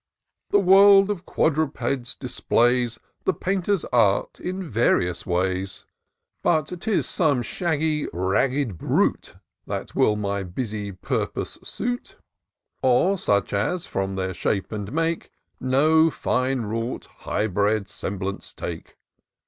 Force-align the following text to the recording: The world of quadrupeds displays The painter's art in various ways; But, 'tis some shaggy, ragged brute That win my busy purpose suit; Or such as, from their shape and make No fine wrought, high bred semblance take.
The 0.49 0.57
world 0.59 1.11
of 1.11 1.27
quadrupeds 1.27 2.15
displays 2.15 2.97
The 3.25 3.35
painter's 3.35 3.85
art 3.93 4.39
in 4.39 4.67
various 4.67 5.27
ways; 5.27 5.85
But, 6.41 6.71
'tis 6.81 7.07
some 7.07 7.43
shaggy, 7.43 8.07
ragged 8.11 8.79
brute 8.79 9.35
That 9.67 9.93
win 9.93 10.19
my 10.21 10.41
busy 10.41 10.91
purpose 10.91 11.59
suit; 11.63 12.17
Or 12.81 13.15
such 13.19 13.53
as, 13.53 13.85
from 13.85 14.15
their 14.15 14.33
shape 14.33 14.71
and 14.71 14.91
make 14.91 15.29
No 15.59 16.09
fine 16.09 16.61
wrought, 16.61 17.05
high 17.17 17.45
bred 17.45 17.87
semblance 17.87 18.55
take. 18.55 18.97